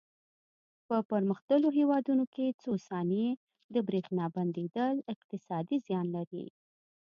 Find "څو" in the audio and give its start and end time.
2.61-2.71